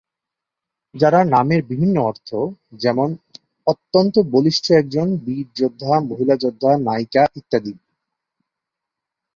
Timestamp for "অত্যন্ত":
3.67-4.15